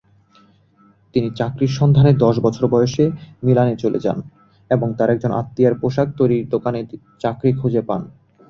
[1.15, 3.05] তিনি চাকরির সন্ধানে দশ বছর বয়সে
[3.43, 4.17] মিলানে চলে যান
[4.71, 6.79] এবং তার একজন আত্মীয়ের পোশাক তৈরির দোকানে
[7.21, 8.01] চাকরি খুঁজে পান।